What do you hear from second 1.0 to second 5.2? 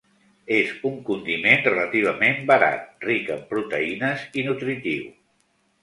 condiment relativament barat, ric en proteïnes i nutritiu.